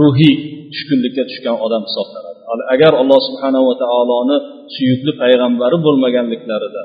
ruhiy 0.00 0.34
tushkunlikka 0.72 1.22
tushgan 1.30 1.56
odam 1.66 1.82
hisoblanadi. 1.88 2.33
Agar 2.74 2.92
alloh 3.02 3.20
subhanava 3.28 3.72
taoloni 3.82 4.36
suyukli 4.74 5.12
payg'ambari 5.22 5.76
bo'lmaganliklarida 5.86 6.82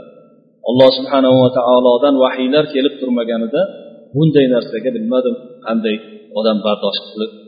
alloh 0.70 0.90
subhanava 0.98 1.48
taolodan 1.60 2.16
vahiylar 2.24 2.64
kelib 2.74 2.94
turmaganida 3.02 3.62
bunday 4.16 4.46
narsaga 4.56 4.90
bilmadim 4.96 5.36
qanday 5.66 5.96
odam 6.40 6.58
bardosh 6.66 7.00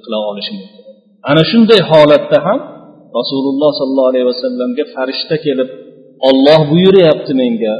qila 0.04 0.18
olishi 0.30 0.52
mumkin. 0.58 0.82
Ana 1.30 1.44
shunday 1.52 1.80
holatda 1.92 2.38
ham 2.48 2.60
rasululloh 3.20 3.72
sollallohu 3.80 4.10
alayhi 4.12 4.28
vasallamga 4.32 4.84
farishta 4.94 5.36
kelib 5.46 5.70
olloh 6.30 6.60
buyuryapti 6.72 7.34
menga. 7.42 7.76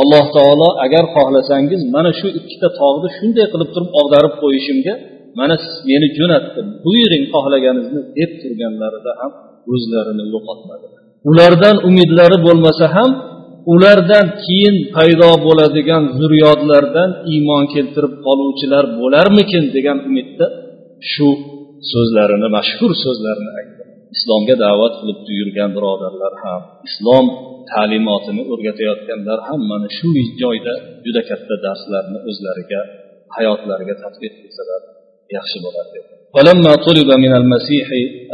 Alloh 0.00 0.24
taolo 0.36 0.68
agar 0.84 1.04
xohlasangiz 1.14 1.80
mana 1.94 2.10
shu 2.20 2.28
ikkita 2.38 2.68
tog'ni 2.80 3.08
shunday 3.18 3.46
qilib 3.52 3.68
turib 3.74 3.90
og'darib 4.00 4.34
qo'yishimga 4.42 4.94
mana 5.38 5.54
siz 5.64 5.74
meni 5.90 6.08
jo'natdim 6.18 6.66
buyuring 6.84 7.24
xohlaganingizni 7.32 8.02
deb 8.18 8.30
turganlarida 8.42 9.12
ham 9.20 9.32
o'zlarini 9.74 10.24
yo'qotmadilar 10.34 11.02
ulardan 11.30 11.76
umidlari 11.88 12.38
bo'lmasa 12.46 12.86
ham 12.96 13.10
ulardan 13.72 14.26
keyin 14.44 14.76
paydo 14.94 15.30
bo'ladigan 15.46 16.02
zurriyodlardan 16.18 17.10
iymon 17.32 17.64
keltirib 17.74 18.14
qoluvchilar 18.26 18.84
bo'larmikin 19.00 19.64
degan 19.76 19.98
umidda 20.08 20.46
shu 21.12 21.28
so'zlarini 21.92 22.48
mashhur 22.56 22.90
so'zlarini 23.04 23.50
aytdi. 23.58 23.82
Islomga 24.16 24.54
da'vat 24.64 24.94
qilib 25.00 25.20
yurgan 25.40 25.70
birodarlar 25.76 26.32
ham 26.44 26.60
islom 26.88 27.26
ta'limotini 27.72 28.42
o'rgatayotganlar 28.52 29.38
ham 29.48 29.60
mana 29.70 29.88
shu 29.98 30.08
joyda 30.42 30.74
juda 31.04 31.22
katta 31.30 31.54
darslarni 31.66 32.18
o'zlariga 32.28 32.80
hayotlariga 33.36 33.94
tadbiq 34.02 34.34
qilsalar 34.42 34.80
yaxshi 35.36 35.58
bo'ladi 35.66 36.00
ولما 36.36 36.72
طلب 36.88 37.08
من 37.24 37.32
المسيح 37.40 37.88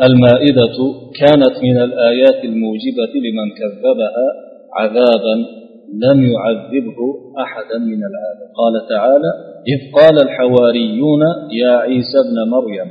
المائدة 0.08 0.76
كانت 1.20 1.54
من 1.66 1.76
الآيات 1.86 2.44
الموجبة 2.50 3.12
لمن 3.24 3.46
كذبها 3.60 4.26
عذابا 4.78 5.34
لم 6.04 6.18
يعذبه 6.34 6.98
أحدا 7.44 7.78
من 7.92 8.00
العالم. 8.10 8.46
قال 8.60 8.74
تعالى 8.94 9.30
إذ 9.72 9.80
قال 9.98 10.16
الحواريون 10.26 11.22
يا 11.62 11.74
عيسى 11.86 12.18
ابن 12.26 12.38
مريم 12.54 12.88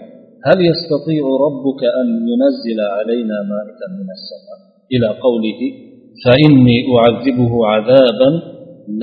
هل 0.48 0.58
يستطيع 0.72 1.24
ربك 1.46 1.82
أن 2.02 2.08
ينزل 2.32 2.80
علينا 2.96 3.38
مائة 3.54 3.82
من 4.00 4.08
السماء؟ 4.18 4.60
إلى 4.94 5.08
قوله 5.26 5.62
فإني 6.24 6.78
أعذبه 6.98 7.54
عذابا 7.72 8.30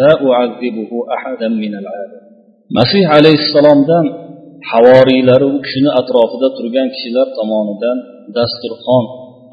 لا 0.01 0.13
أعذبه 0.33 0.91
أحدا 1.17 1.49
من 1.49 1.73
العالم. 1.83 2.21
مسيح 2.81 3.07
عليه 3.17 3.37
السلام 3.43 3.79
دان 3.91 4.30
havoriylari 4.71 5.47
u 5.55 5.59
kishini 5.65 5.91
atrofida 6.01 6.49
turgan 6.57 6.89
kishilar 6.95 7.27
tomonidan 7.39 7.99
dasturxon 8.37 9.05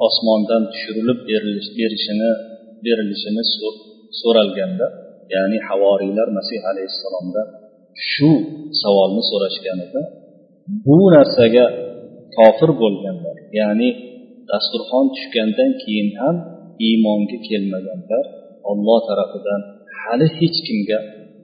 osmondan 0.08 0.64
tushirilib 0.72 1.20
berishini 1.80 2.32
berilishini 2.86 3.44
so'ralganda 4.20 4.88
ya'ni 5.36 5.58
havoriylar 5.68 6.28
masih 6.38 6.60
alayhissalomdan 6.72 7.48
shu 8.10 8.32
savolni 8.82 9.24
so'rashganida 9.32 10.02
bu 10.86 11.00
narsaga 11.16 11.66
kofir 12.38 12.70
bo'lganlar 12.82 13.38
ya'ni 13.60 13.90
dasturxon 14.52 15.06
tushgandan 15.16 15.72
keyin 15.84 16.10
ham 16.20 16.36
iymonga 16.88 17.38
kelmaganlar 17.48 18.26
olloh 18.72 19.00
tarafidan 19.10 19.62
hali 20.00 20.28
hech 20.40 20.58
kimga 20.68 21.00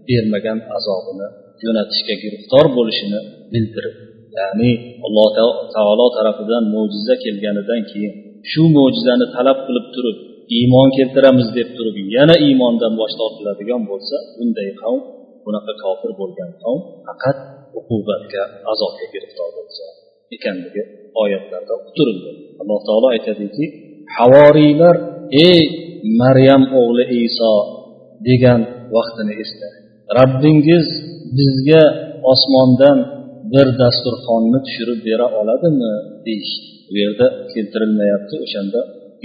bermagan 0.09 0.59
azobini 0.77 1.27
jo'natishga 1.61 2.15
giriftor 2.23 2.65
bo'lishini 2.77 3.19
bildirib 3.53 3.95
ya'ni 4.37 4.71
alloh 5.05 5.27
taolo 5.75 6.07
tarafidan 6.17 6.63
mo'jiza 6.75 7.15
kelganidan 7.23 7.81
keyin 7.91 8.13
shu 8.51 8.63
mo'jizani 8.75 9.25
talab 9.35 9.57
qilib 9.67 9.87
turib 9.95 10.17
iymon 10.57 10.87
keltiramiz 10.97 11.47
deb 11.57 11.69
turib 11.77 11.95
yana 12.15 12.35
iymondan 12.47 12.93
bosh 12.99 13.13
tortiladigan 13.19 13.81
bo'lsa 13.89 14.15
bunday 14.37 14.69
qavm 14.81 15.01
bunaqa 15.45 15.73
kofir 15.83 16.11
bo'lgan 16.19 16.51
qavm 16.61 16.81
faqat 17.07 17.37
uqubatga 17.79 18.43
azobga 18.71 19.05
giriftor 19.13 19.49
bo'lsa 19.57 19.85
ekanligi 20.35 20.83
oyatlarda 21.23 21.73
uqtirildi 21.81 22.31
alloh 22.61 22.79
taolo 22.87 23.07
aytadiki 23.15 23.65
havoriylar 24.17 24.95
ey 25.47 25.59
maryam 26.21 26.63
o'g'li 26.81 27.05
iso 27.25 27.53
degan 28.27 28.61
vaqtini 28.95 29.33
esla 29.43 29.69
robbingiz 30.17 30.87
bizga 31.37 31.83
osmondan 32.33 32.97
bir 33.53 33.67
dasturxonni 33.81 34.59
tushirib 34.65 34.99
bera 35.07 35.27
oladimi 35.39 35.93
deyishdi. 36.25 36.67
Bu 36.89 36.95
yerda 37.03 37.27
keltirilmayapti 37.53 38.35
o'shanda 38.45 38.79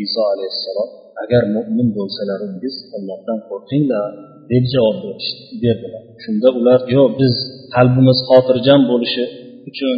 iso 0.04 0.20
alayhissalom 0.32 0.88
agar 1.22 1.42
mo'min 1.54 1.88
bo'lsalaringiz 1.98 2.74
ollohdan 2.96 3.38
qo'rqinglar 3.48 4.08
deb 4.50 4.64
javob 4.74 4.98
berdilar. 5.62 6.02
Shunda 6.24 6.48
ular 6.58 6.80
yo'q 6.96 7.08
biz 7.20 7.34
qalbimiz 7.74 8.18
xotirjam 8.28 8.80
bo'lishi 8.90 9.24
uchun 9.70 9.96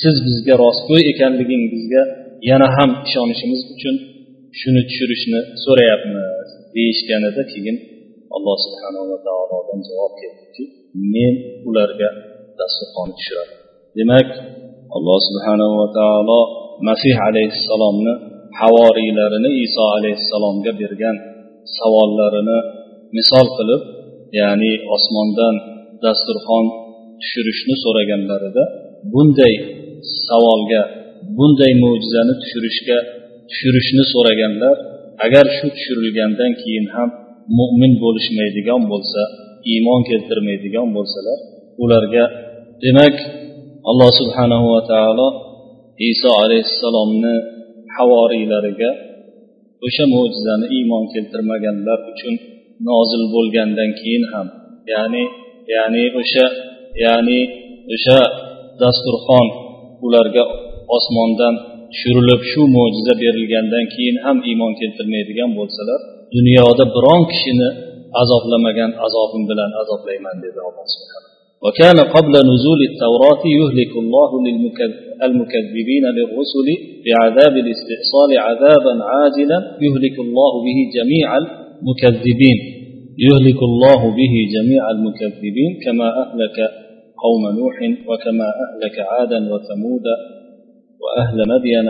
siz 0.00 0.14
bizga 0.26 0.54
rostgo'y 0.64 1.02
ekanligingizga 1.12 2.02
yana 2.50 2.68
ham 2.76 2.90
ishonishimiz 3.06 3.60
uchun 3.74 3.94
shuni 4.60 4.82
tushirishni 4.88 5.40
so'rayapmiz 5.64 6.48
deyishganida 6.74 7.42
keyin 7.52 7.76
alloh 8.36 8.56
subhanava 8.64 9.16
taolodan 9.26 9.80
javob 9.88 10.12
keldiki 10.20 10.64
men 11.14 11.34
ularga 11.68 12.08
dasturxon 12.60 13.08
tushiradi 13.16 13.54
demak 13.98 14.28
alloh 14.96 15.18
subhanava 15.28 15.86
taolo 15.98 16.40
masih 16.88 17.14
alayhissalomni 17.28 18.14
havoriylarini 18.60 19.50
iso 19.66 19.84
alayhissalomga 19.96 20.72
bergan 20.80 21.16
savollarini 21.78 22.58
misol 23.16 23.46
qilib 23.56 23.82
ya'ni 24.40 24.72
osmondan 24.96 25.54
dasturxon 26.04 26.64
tushirishni 27.20 27.74
so'raganlarida 27.84 28.64
bunday 29.12 29.54
savolga 30.28 30.82
bunday 31.38 31.72
mo'jizani 31.84 32.34
tushirishga 32.42 32.98
tushirishni 33.50 34.04
so'raganlar 34.12 34.76
agar 35.26 35.44
shu 35.56 35.66
tushirilgandan 35.76 36.52
keyin 36.62 36.86
ham 36.94 37.08
mo'min 37.58 37.92
bo'lishmaydigan 38.04 38.82
bo'lsa 38.92 39.22
iymon 39.72 40.00
keltirmaydigan 40.10 40.88
bo'lsalar 40.96 41.38
ularga. 41.82 42.24
Demak 42.84 43.16
alloh 43.90 44.10
subhanahu 44.20 44.66
va 44.74 44.82
taolo 44.92 45.28
iso 46.10 46.30
alayhissalomni 46.42 47.34
havoriylariga 47.96 48.90
o'sha 49.86 50.04
mo'jizani 50.14 50.66
iymon 50.76 51.04
keltirmaganlar 51.12 51.98
uchun 52.12 52.34
nozil 52.88 53.22
bo'lgandan 53.34 53.90
keyin 54.00 54.24
ham 54.32 54.46
ya'ni 54.92 55.24
ya'ni 55.74 56.04
o'sha 56.20 56.46
ya'ni 57.04 57.40
o'sha 57.94 58.20
dasturxon 58.82 59.46
ularga 60.06 60.44
osmondan 60.96 61.54
tushirilib 61.92 62.42
shu 62.50 62.62
mo'jiza 62.76 63.12
berilgandan 63.22 63.84
keyin 63.94 64.16
ham 64.24 64.36
iymon 64.50 64.72
keltirmaydigan 64.80 65.50
bo'lsalar 65.58 66.00
dunyoda 66.36 66.84
biron 66.96 67.22
kishini 67.30 67.68
azoblamagan 68.22 68.90
azobim 69.06 69.44
bilan 69.50 69.70
azoblayman 69.82 70.36
dedi 70.44 70.58
alloh 70.68 70.86
subhanahu 70.94 71.33
وكان 71.64 71.98
قبل 72.16 72.32
نزول 72.50 72.80
التوراة 72.90 73.42
يهلك 73.60 73.92
الله 74.04 74.30
المكذبين 75.28 76.04
للرسل 76.18 76.68
بعذاب 77.04 77.54
الاستئصال 77.64 78.30
عذابا 78.46 78.94
عاجلا 79.12 79.58
يهلك 79.84 80.16
الله 80.26 80.52
به 80.66 80.78
جميع 80.96 81.28
المكذبين. 81.38 82.58
يهلك 83.26 83.60
الله 83.62 84.00
به 84.20 84.34
جميع 84.56 84.90
المكذبين 84.90 85.72
كما 85.84 86.08
أهلك 86.22 86.58
قوم 87.24 87.42
نوح 87.58 87.76
وكما 88.08 88.48
أهلك 88.64 88.96
عادا 89.10 89.38
وثمود 89.52 90.06
وأهل 91.02 91.38
مدين 91.52 91.88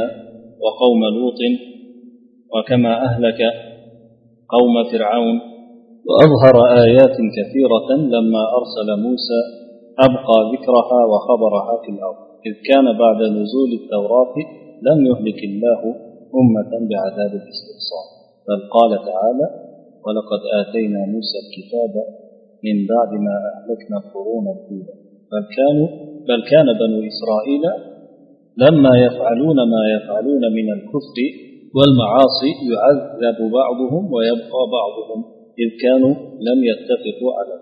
وقوم 0.65 1.01
لوط 1.17 1.41
وكما 2.55 2.93
أهلك 3.05 3.41
قوم 4.55 4.75
فرعون. 4.93 5.41
وأظهر 6.09 6.55
آيات 6.85 7.17
كثيرة 7.37 7.89
لما 8.15 8.43
أرسل 8.59 9.03
موسى 9.03 9.64
أبقى 9.99 10.37
ذكرها 10.53 11.01
وخبرها 11.11 11.75
في 11.83 11.91
الأرض. 11.95 12.19
إذ 12.47 12.55
كان 12.69 12.87
بعد 12.99 13.21
نزول 13.39 13.71
التوراة 13.81 14.35
لم 14.89 15.07
يهلك 15.07 15.41
الله 15.51 15.81
أمة 16.41 16.73
بعذاب 16.91 17.33
الاستئصال 17.41 18.07
بل 18.49 18.61
قال 18.77 18.91
تعالى 19.11 19.47
ولقد 20.05 20.41
آتينا 20.61 21.01
موسى 21.15 21.39
الكتاب 21.45 21.95
من 22.67 22.77
بعد 22.93 23.11
ما 23.27 23.37
أهلكنا 23.57 23.97
القرون 24.03 24.47
الأولى. 24.55 24.95
بل 25.33 25.45
كانوا 25.59 25.89
بل 26.29 26.41
كان 26.53 26.67
بنو 26.81 26.99
إسرائيل 27.13 27.65
لما 28.65 28.93
يفعلون 29.07 29.57
ما 29.57 29.83
يفعلون 29.97 30.43
من 30.59 30.67
الكفر 30.77 31.19
والمعاصي 31.77 32.51
يعذب 32.73 33.39
بعضهم 33.59 34.13
ويبقى 34.15 34.63
بعضهم. 34.79 35.21
إذ 35.63 35.71
كانوا 35.85 36.15
لم 36.49 36.59
يتفقوا 36.71 37.33
على 37.39 37.55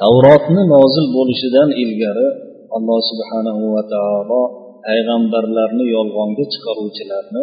tavrotni 0.00 0.62
nozil 0.74 1.06
bo'lishidan 1.16 1.68
ilgari 1.82 2.28
alloh 2.76 2.98
subhanahu 3.10 3.64
va 3.74 3.82
taolo 3.94 4.42
payg'ambarlarni 4.86 5.84
yolg'onga 5.96 6.44
chiqaruvchilarni 6.52 7.42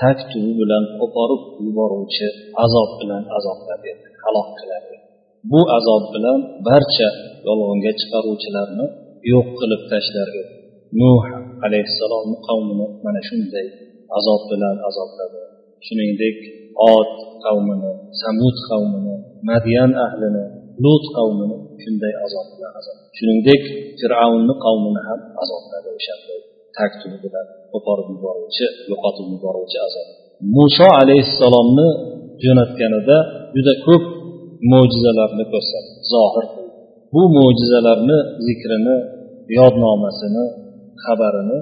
tak 0.00 0.18
tubi 0.30 0.52
bilan 0.60 0.84
qo'porib 0.98 1.42
yuboruvchi 1.66 2.26
azob 2.64 2.90
bilan 3.00 3.22
azoblar 3.38 3.78
edi 3.92 4.06
halok 4.24 4.48
qilar 4.60 4.82
edi 4.86 4.96
bu 5.50 5.60
azob 5.78 6.02
bilan 6.14 6.38
barcha 6.68 7.08
yolg'onga 7.48 7.92
chiqaruvchilarni 8.00 8.86
yo'q 9.32 9.46
qilib 9.58 9.82
tashlar 9.92 10.28
edi. 10.40 10.52
Nuh 11.00 11.22
alayhissalomni 11.66 12.36
qavmini 12.48 12.86
mana 13.04 13.20
shunday 13.28 13.66
azob 14.18 14.42
bilan 14.50 14.76
azobladi. 14.88 15.40
Shuningdek 15.86 16.36
ot 16.94 17.12
qavmini 17.44 17.92
samud 18.22 18.56
qavmini 18.68 19.14
madyan 19.50 19.90
ahlini 20.06 20.44
lut 20.84 21.04
qavmini 21.16 21.56
shunday 21.82 22.14
azob 22.26 22.46
bilan 22.54 22.72
azob. 22.80 22.96
Shuningdek 23.18 23.62
fir'avnni 24.00 24.54
qavmini 24.64 25.02
ham 25.08 25.20
azobladi 25.42 25.88
o'shanday 25.98 26.40
tag 26.76 26.92
bilan 27.24 27.46
qo'porib 27.72 28.08
yuboruvchi 28.14 28.66
yo'qotib 28.90 29.26
yuboruvchi 29.34 29.78
azob. 29.88 30.06
Muso 30.56 30.88
alayhissalomni 31.02 31.88
jo'natganida 32.44 33.16
juda 33.56 33.74
ko'p 33.86 34.04
mo'jizalarni 34.72 35.44
ko'rsatdi 35.52 35.92
zohir 36.12 36.46
bu 37.14 37.22
mo'jizalarni 37.36 38.18
zikrini 38.46 38.96
yodnomasini 39.58 40.44
xabarini 41.04 41.58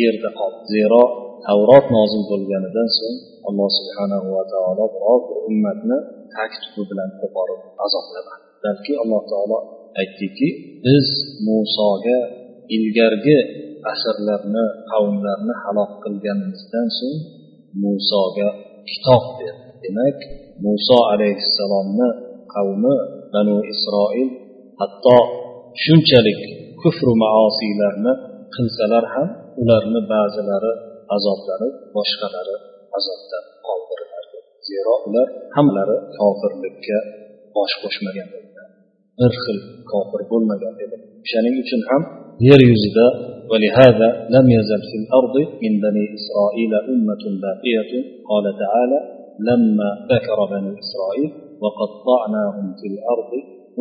yerda 0.00 0.30
qoldi. 0.38 0.60
Zero 0.74 1.02
tavrot 1.46 1.86
nozil 1.96 2.22
bo'lganidan 2.30 2.88
so'ng 2.98 3.16
alloh 3.48 3.68
subhanahu 3.78 4.28
va 4.36 4.44
taolo 4.52 4.84
biror 4.94 5.18
bir 5.28 5.38
ummatni 5.50 5.98
tag 6.34 6.50
tubi 6.62 6.82
bilan 6.90 7.10
qo'porib 7.20 7.60
azoblamadi 7.86 8.44
balki 8.64 8.92
alloh 9.02 9.22
taolo 9.30 9.58
aytdiki 10.00 10.48
biz 10.84 11.06
musoga 11.46 12.18
ilgargi 12.76 13.38
asrlarni 13.92 14.64
qavmlarni 14.90 15.54
halok 15.62 15.90
qilganimizdan 16.04 16.88
so'ng 16.98 17.18
musoga 17.82 18.48
kitob 18.90 19.24
berdi. 19.38 19.70
Demak 19.84 20.18
muso 20.64 20.98
alayhissalomni 21.12 22.08
qavmi 22.54 22.94
banu 23.32 23.56
isroil 23.72 24.30
hatto 24.80 25.16
shunchalik 25.82 26.40
kufru 26.80 27.12
maosiylarni 27.24 28.12
qilsalar 28.54 29.04
ham 29.14 29.28
ularni 29.62 30.00
ba'zilari 30.12 30.72
azoblanib 31.16 31.74
boshqalari 31.94 32.56
azobdan 32.98 33.44
qoldiriladi 33.66 34.38
zero 34.68 34.94
ular 35.08 35.28
hammalari 35.56 35.96
kofirlikka 36.18 36.98
bosh 37.56 37.74
qo'shmagan 37.82 38.28
edilar 38.38 38.68
bir 39.18 39.32
xil 39.44 39.58
kofir 39.90 40.22
bo'lmagan 40.30 40.74
edi 40.84 40.96
o'shaning 41.24 41.54
uchun 41.62 41.80
ham 41.90 42.02
yer 42.48 42.60
yuzida 42.70 43.06
ولهذا 43.50 44.08
لم 44.36 44.46
يزل 44.56 44.80
في 44.90 44.96
الأرض 45.02 45.36
من 45.62 45.72
بني 45.84 46.04
إسرائيل 46.18 46.72
أمة 46.92 47.24
باقية. 47.44 47.92
قال 48.30 48.44
تعالى 48.64 48.98
لما 49.48 49.88
ذكر 50.12 50.38
بني 50.52 50.72
إسرائيل 50.84 51.30
وقطعناهم 51.62 52.66
في 52.80 52.86
الأرض 52.92 53.30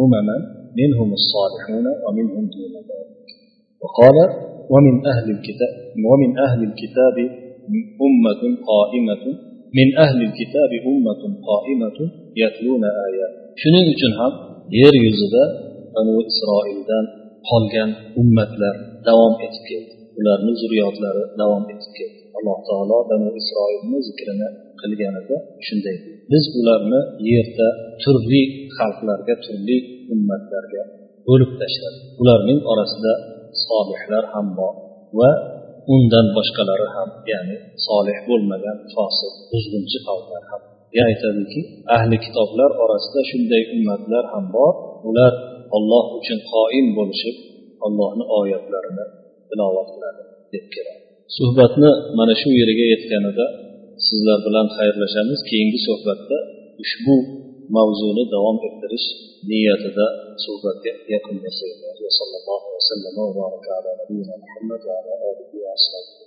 أمما 0.04 0.38
منهم 0.82 1.10
الصالحون 1.20 1.86
ومنهم 2.04 2.44
دون 2.56 2.74
ذلك. 2.90 3.26
وقال 3.84 4.18
ومن 4.74 4.96
أهل 5.12 5.28
الكتاب 5.36 5.74
ومن 6.10 6.32
أهل 6.46 6.60
الكتاب 6.70 7.18
أمة 8.08 8.44
قائمة 8.72 9.26
min 9.78 9.88
ahli 10.06 10.26
kitabi 10.40 10.78
ummatun 10.92 11.32
qoimatun 11.50 12.08
yatluna 12.42 12.90
ayat 13.08 13.32
shuning 13.62 13.86
uchun 13.94 14.14
ham 14.20 14.34
yer 14.80 14.94
yuzida 15.06 15.44
banu 15.96 16.14
isroildan 16.32 17.06
qolgan 17.50 17.90
ummatlar 18.22 18.76
davom 19.08 19.34
etib 19.46 19.64
keldi. 19.70 19.94
Ularni 20.20 20.54
zurriyotlari 20.62 21.24
davom 21.42 21.64
etib 21.74 21.92
keldi. 21.98 22.20
Alloh 22.38 22.58
taolo 22.68 22.98
banu 23.12 23.28
isroilni 23.42 23.98
zikrini 24.08 24.48
qilganida 24.82 25.38
shunday 25.68 25.98
biz 26.32 26.44
ularni 26.60 27.00
yerda 27.32 27.68
turli 28.04 28.42
xalqlarga 28.78 29.36
turli 29.46 29.78
ummatlarga 30.14 30.84
bo'lib 31.28 31.52
tashladik. 31.62 32.04
Ularning 32.22 32.60
orasida 32.72 33.14
solihlar 33.66 34.24
ham 34.34 34.48
bor 34.60 34.74
va 35.20 35.30
undan 35.94 36.28
boshqalari 36.38 36.88
ham 36.96 37.10
ya'ni 37.32 37.56
solih 37.88 38.18
bo'lmagan 38.28 38.78
fosil 38.94 39.32
buzg'unchi 39.52 39.98
qavmlar 40.08 40.44
ham. 40.52 40.62
Aytadiki 41.08 41.62
ahli 41.96 42.18
kitoblar 42.26 42.70
orasida 42.84 43.22
shunday 43.32 43.64
ummatlar 43.76 44.24
ham 44.34 44.46
bor. 44.56 44.74
Ular 45.10 45.34
olloh 45.76 46.06
uchun 46.18 46.40
qoim 46.54 46.88
bo'lishib 46.98 47.36
ollohni 47.86 48.24
oyatlarini 48.40 49.06
tilovat 49.50 49.88
qiladi 49.94 50.22
deb 50.54 50.66
keladi. 50.76 51.02
Suhbatni 51.38 51.90
mana 52.18 52.34
shu 52.42 52.50
yeriga 52.60 52.86
yetganida 52.94 53.46
sizlar 54.08 54.40
bilan 54.48 54.68
xayrlashamiz. 54.78 55.40
Keyingi 55.50 55.80
suhbatda 55.88 56.38
ushbu 56.84 57.16
mavzuni 57.76 58.24
davom 58.34 58.58
ettirish 58.68 59.08
niyatida 59.48 60.06
suhbatga 60.44 60.92
yakun 61.14 61.36
yasaymiz 61.46 62.00
sallallohu 62.20 62.68
vasallam 62.76 63.16
va 63.18 63.26
baraka 63.40 63.70
ala 63.78 63.92
nabiyina 64.02 64.36
muhammad 64.44 64.82
va 64.88 64.94
ala 65.00 65.14
alihi 65.30 65.56
va 65.64 65.70
ashabihi 65.78 66.24